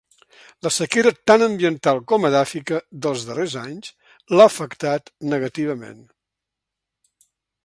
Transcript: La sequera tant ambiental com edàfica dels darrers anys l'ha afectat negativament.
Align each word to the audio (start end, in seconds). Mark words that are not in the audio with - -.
La 0.67 0.69
sequera 0.75 1.09
tant 1.31 1.43
ambiental 1.47 2.01
com 2.13 2.25
edàfica 2.31 2.81
dels 3.07 3.27
darrers 3.29 3.53
anys 3.67 3.93
l'ha 4.35 4.51
afectat 4.55 5.15
negativament. 5.35 6.05